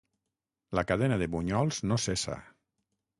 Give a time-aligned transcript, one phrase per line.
[0.79, 2.39] La cadena de bunyols no cessa.